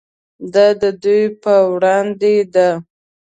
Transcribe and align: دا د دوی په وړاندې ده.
دا 0.53 0.67
د 0.81 0.83
دوی 1.03 1.23
په 1.43 1.53
وړاندې 1.73 2.35
ده. 2.53 2.69